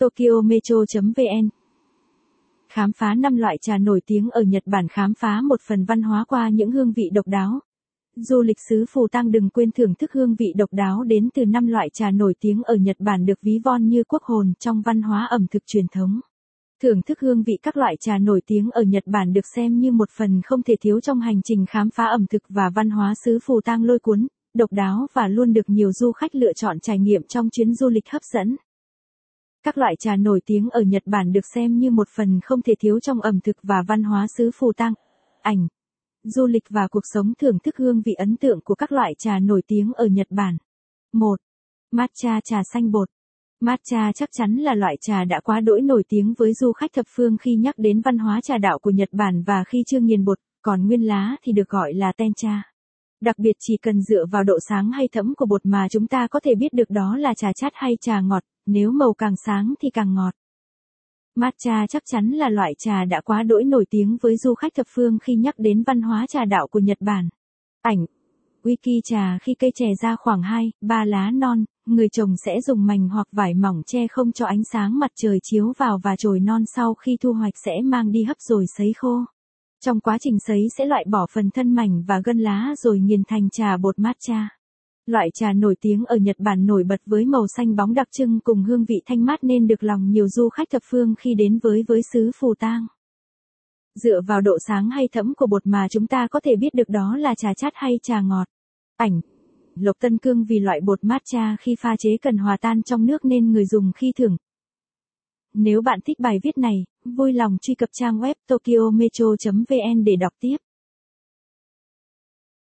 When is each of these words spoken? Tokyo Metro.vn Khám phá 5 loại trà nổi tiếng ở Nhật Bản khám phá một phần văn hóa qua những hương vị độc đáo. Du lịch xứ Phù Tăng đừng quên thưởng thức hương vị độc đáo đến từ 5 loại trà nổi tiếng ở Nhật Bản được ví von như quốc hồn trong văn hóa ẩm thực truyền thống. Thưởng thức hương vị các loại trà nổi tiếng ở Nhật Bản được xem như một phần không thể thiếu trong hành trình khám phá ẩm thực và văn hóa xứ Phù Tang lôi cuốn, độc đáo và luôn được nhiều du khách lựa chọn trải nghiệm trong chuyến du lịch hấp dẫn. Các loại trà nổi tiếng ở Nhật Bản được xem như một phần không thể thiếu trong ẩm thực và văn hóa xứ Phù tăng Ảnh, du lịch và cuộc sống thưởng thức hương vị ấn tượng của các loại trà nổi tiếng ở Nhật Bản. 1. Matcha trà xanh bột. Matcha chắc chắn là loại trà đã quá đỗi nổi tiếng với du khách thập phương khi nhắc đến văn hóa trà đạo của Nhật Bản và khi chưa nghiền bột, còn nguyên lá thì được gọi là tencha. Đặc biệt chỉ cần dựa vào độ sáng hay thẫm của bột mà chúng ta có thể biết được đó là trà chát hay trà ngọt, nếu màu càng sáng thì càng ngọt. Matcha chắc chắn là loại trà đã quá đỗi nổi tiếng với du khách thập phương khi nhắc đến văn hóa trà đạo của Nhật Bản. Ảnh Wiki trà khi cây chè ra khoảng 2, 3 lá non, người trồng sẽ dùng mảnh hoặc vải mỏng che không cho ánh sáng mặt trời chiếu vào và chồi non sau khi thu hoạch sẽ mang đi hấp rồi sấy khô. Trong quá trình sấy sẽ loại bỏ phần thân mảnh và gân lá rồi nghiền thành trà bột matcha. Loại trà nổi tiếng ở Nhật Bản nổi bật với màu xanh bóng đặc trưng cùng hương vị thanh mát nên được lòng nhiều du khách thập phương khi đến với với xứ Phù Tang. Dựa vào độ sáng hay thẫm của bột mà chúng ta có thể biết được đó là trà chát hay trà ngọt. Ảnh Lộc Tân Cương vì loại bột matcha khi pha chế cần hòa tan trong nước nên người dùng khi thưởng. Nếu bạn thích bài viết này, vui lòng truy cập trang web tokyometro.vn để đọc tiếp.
Tokyo 0.00 0.40
Metro.vn 0.44 1.48
Khám 2.72 2.92
phá 2.92 3.14
5 3.14 3.36
loại 3.36 3.58
trà 3.60 3.78
nổi 3.78 4.00
tiếng 4.06 4.30
ở 4.30 4.42
Nhật 4.42 4.62
Bản 4.66 4.88
khám 4.88 5.14
phá 5.14 5.40
một 5.40 5.60
phần 5.60 5.84
văn 5.84 6.02
hóa 6.02 6.24
qua 6.28 6.48
những 6.48 6.70
hương 6.70 6.92
vị 6.92 7.10
độc 7.12 7.26
đáo. 7.26 7.60
Du 8.16 8.42
lịch 8.42 8.56
xứ 8.68 8.84
Phù 8.88 9.08
Tăng 9.08 9.30
đừng 9.30 9.50
quên 9.50 9.70
thưởng 9.70 9.94
thức 9.94 10.12
hương 10.12 10.34
vị 10.34 10.52
độc 10.56 10.68
đáo 10.72 11.04
đến 11.04 11.28
từ 11.34 11.44
5 11.44 11.66
loại 11.66 11.88
trà 11.92 12.10
nổi 12.10 12.34
tiếng 12.40 12.62
ở 12.62 12.74
Nhật 12.74 12.96
Bản 12.98 13.26
được 13.26 13.42
ví 13.42 13.58
von 13.64 13.88
như 13.88 14.04
quốc 14.04 14.22
hồn 14.22 14.52
trong 14.58 14.82
văn 14.82 15.02
hóa 15.02 15.26
ẩm 15.30 15.46
thực 15.50 15.62
truyền 15.66 15.86
thống. 15.88 16.20
Thưởng 16.82 17.02
thức 17.02 17.20
hương 17.20 17.42
vị 17.42 17.58
các 17.62 17.76
loại 17.76 17.96
trà 18.00 18.18
nổi 18.18 18.40
tiếng 18.46 18.70
ở 18.70 18.82
Nhật 18.82 19.04
Bản 19.06 19.32
được 19.32 19.46
xem 19.56 19.78
như 19.78 19.92
một 19.92 20.10
phần 20.16 20.40
không 20.44 20.62
thể 20.62 20.74
thiếu 20.80 21.00
trong 21.00 21.20
hành 21.20 21.42
trình 21.44 21.66
khám 21.68 21.90
phá 21.90 22.04
ẩm 22.04 22.26
thực 22.26 22.42
và 22.48 22.70
văn 22.74 22.90
hóa 22.90 23.14
xứ 23.24 23.38
Phù 23.42 23.60
Tang 23.60 23.84
lôi 23.84 23.98
cuốn, 23.98 24.26
độc 24.54 24.72
đáo 24.72 25.06
và 25.12 25.28
luôn 25.28 25.52
được 25.52 25.68
nhiều 25.68 25.92
du 25.92 26.12
khách 26.12 26.34
lựa 26.34 26.52
chọn 26.52 26.80
trải 26.80 26.98
nghiệm 26.98 27.22
trong 27.22 27.48
chuyến 27.50 27.74
du 27.74 27.88
lịch 27.88 28.08
hấp 28.08 28.22
dẫn. 28.32 28.56
Các 29.62 29.78
loại 29.78 29.94
trà 29.98 30.16
nổi 30.16 30.40
tiếng 30.46 30.68
ở 30.70 30.80
Nhật 30.80 31.02
Bản 31.06 31.32
được 31.32 31.46
xem 31.54 31.78
như 31.78 31.90
một 31.90 32.08
phần 32.16 32.40
không 32.44 32.62
thể 32.62 32.74
thiếu 32.80 33.00
trong 33.00 33.20
ẩm 33.20 33.40
thực 33.40 33.56
và 33.62 33.82
văn 33.88 34.02
hóa 34.02 34.26
xứ 34.36 34.50
Phù 34.54 34.72
tăng 34.72 34.94
Ảnh, 35.42 35.68
du 36.22 36.46
lịch 36.46 36.64
và 36.70 36.88
cuộc 36.90 37.02
sống 37.12 37.32
thưởng 37.38 37.58
thức 37.58 37.76
hương 37.76 38.02
vị 38.02 38.12
ấn 38.12 38.36
tượng 38.36 38.60
của 38.64 38.74
các 38.74 38.92
loại 38.92 39.14
trà 39.18 39.38
nổi 39.38 39.62
tiếng 39.66 39.92
ở 39.92 40.06
Nhật 40.06 40.26
Bản. 40.30 40.56
1. 41.12 41.40
Matcha 41.92 42.40
trà 42.44 42.62
xanh 42.72 42.90
bột. 42.90 43.08
Matcha 43.60 44.12
chắc 44.14 44.28
chắn 44.32 44.56
là 44.56 44.74
loại 44.74 44.96
trà 45.00 45.24
đã 45.24 45.40
quá 45.40 45.60
đỗi 45.60 45.80
nổi 45.80 46.04
tiếng 46.08 46.34
với 46.38 46.52
du 46.54 46.72
khách 46.72 46.92
thập 46.92 47.06
phương 47.08 47.36
khi 47.36 47.56
nhắc 47.56 47.74
đến 47.78 48.00
văn 48.00 48.18
hóa 48.18 48.40
trà 48.40 48.58
đạo 48.58 48.78
của 48.78 48.90
Nhật 48.90 49.08
Bản 49.12 49.42
và 49.46 49.64
khi 49.64 49.82
chưa 49.86 50.00
nghiền 50.00 50.24
bột, 50.24 50.38
còn 50.62 50.86
nguyên 50.86 51.02
lá 51.02 51.36
thì 51.42 51.52
được 51.52 51.68
gọi 51.68 51.94
là 51.94 52.12
tencha. 52.12 52.62
Đặc 53.20 53.38
biệt 53.38 53.56
chỉ 53.60 53.76
cần 53.76 54.02
dựa 54.02 54.26
vào 54.26 54.44
độ 54.44 54.58
sáng 54.68 54.90
hay 54.92 55.08
thẫm 55.08 55.34
của 55.34 55.46
bột 55.46 55.60
mà 55.66 55.88
chúng 55.90 56.06
ta 56.06 56.26
có 56.30 56.40
thể 56.40 56.54
biết 56.54 56.72
được 56.72 56.90
đó 56.90 57.16
là 57.16 57.34
trà 57.34 57.52
chát 57.52 57.72
hay 57.74 57.96
trà 58.00 58.20
ngọt, 58.20 58.42
nếu 58.72 58.90
màu 58.90 59.12
càng 59.12 59.34
sáng 59.46 59.74
thì 59.80 59.90
càng 59.90 60.14
ngọt. 60.14 60.34
Matcha 61.34 61.86
chắc 61.86 62.02
chắn 62.06 62.30
là 62.30 62.48
loại 62.48 62.74
trà 62.78 63.04
đã 63.04 63.20
quá 63.20 63.42
đỗi 63.42 63.64
nổi 63.64 63.84
tiếng 63.90 64.16
với 64.20 64.36
du 64.36 64.54
khách 64.54 64.74
thập 64.74 64.86
phương 64.94 65.18
khi 65.18 65.34
nhắc 65.34 65.54
đến 65.58 65.82
văn 65.82 66.02
hóa 66.02 66.26
trà 66.28 66.44
đạo 66.44 66.66
của 66.66 66.78
Nhật 66.78 66.98
Bản. 67.00 67.28
Ảnh 67.82 68.06
Wiki 68.62 69.00
trà 69.04 69.38
khi 69.42 69.54
cây 69.54 69.70
chè 69.74 69.86
ra 70.02 70.16
khoảng 70.16 70.42
2, 70.42 70.72
3 70.80 71.04
lá 71.04 71.30
non, 71.30 71.64
người 71.86 72.08
trồng 72.08 72.36
sẽ 72.36 72.60
dùng 72.60 72.86
mảnh 72.86 73.08
hoặc 73.08 73.28
vải 73.32 73.54
mỏng 73.54 73.82
che 73.86 74.06
không 74.08 74.32
cho 74.32 74.46
ánh 74.46 74.62
sáng 74.72 74.98
mặt 74.98 75.10
trời 75.16 75.38
chiếu 75.42 75.72
vào 75.78 76.00
và 76.02 76.16
chồi 76.18 76.40
non 76.40 76.62
sau 76.76 76.94
khi 76.94 77.16
thu 77.20 77.32
hoạch 77.32 77.54
sẽ 77.64 77.72
mang 77.84 78.12
đi 78.12 78.24
hấp 78.24 78.36
rồi 78.40 78.64
sấy 78.76 78.92
khô. 78.96 79.24
Trong 79.84 80.00
quá 80.00 80.18
trình 80.20 80.38
sấy 80.46 80.66
sẽ 80.78 80.84
loại 80.84 81.04
bỏ 81.10 81.26
phần 81.30 81.50
thân 81.50 81.74
mảnh 81.74 82.02
và 82.06 82.20
gân 82.24 82.38
lá 82.38 82.74
rồi 82.78 83.00
nghiền 83.00 83.22
thành 83.28 83.50
trà 83.50 83.76
bột 83.76 83.98
matcha. 83.98 84.59
Loại 85.10 85.30
trà 85.34 85.52
nổi 85.52 85.74
tiếng 85.80 86.04
ở 86.04 86.16
Nhật 86.16 86.36
Bản 86.38 86.66
nổi 86.66 86.84
bật 86.84 87.00
với 87.06 87.24
màu 87.24 87.46
xanh 87.56 87.76
bóng 87.76 87.94
đặc 87.94 88.08
trưng 88.12 88.40
cùng 88.40 88.62
hương 88.62 88.84
vị 88.84 89.02
thanh 89.06 89.24
mát 89.24 89.44
nên 89.44 89.66
được 89.66 89.82
lòng 89.82 90.10
nhiều 90.10 90.28
du 90.28 90.48
khách 90.48 90.70
thập 90.70 90.82
phương 90.90 91.14
khi 91.18 91.34
đến 91.34 91.58
với 91.62 91.84
với 91.88 92.00
xứ 92.12 92.30
Phù 92.40 92.54
Tang. 92.54 92.86
Dựa 93.94 94.20
vào 94.26 94.40
độ 94.40 94.58
sáng 94.68 94.90
hay 94.90 95.08
thẫm 95.12 95.34
của 95.36 95.46
bột 95.46 95.66
mà 95.66 95.88
chúng 95.88 96.06
ta 96.06 96.26
có 96.30 96.40
thể 96.40 96.56
biết 96.56 96.74
được 96.74 96.88
đó 96.88 97.16
là 97.16 97.34
trà 97.34 97.54
chát 97.54 97.72
hay 97.76 97.98
trà 98.02 98.20
ngọt. 98.20 98.44
Ảnh 98.96 99.20
Lộc 99.74 99.96
Tân 100.00 100.18
Cương 100.18 100.44
vì 100.44 100.58
loại 100.58 100.80
bột 100.80 101.04
matcha 101.04 101.56
khi 101.60 101.76
pha 101.80 101.96
chế 101.98 102.16
cần 102.22 102.36
hòa 102.36 102.56
tan 102.60 102.82
trong 102.82 103.06
nước 103.06 103.24
nên 103.24 103.52
người 103.52 103.66
dùng 103.66 103.92
khi 103.92 104.12
thưởng. 104.18 104.36
Nếu 105.54 105.82
bạn 105.82 106.00
thích 106.04 106.20
bài 106.20 106.38
viết 106.42 106.58
này, 106.58 106.84
vui 107.04 107.32
lòng 107.32 107.56
truy 107.62 107.74
cập 107.74 107.88
trang 107.92 108.20
web 108.20 108.34
tokyometro.vn 108.48 110.04
để 110.04 110.16
đọc 110.16 110.32
tiếp. 110.40 110.56